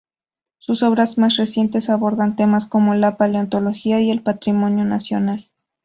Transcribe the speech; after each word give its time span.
Sus 0.57 0.81
obras 0.81 1.19
más 1.19 1.37
recientes 1.37 1.91
abordan 1.91 2.35
temas 2.35 2.65
como 2.65 2.95
la 2.95 3.17
paleontología 3.17 4.01
y 4.01 4.09
el 4.09 4.23
patrimonio 4.23 4.83
nacional. 4.83 5.51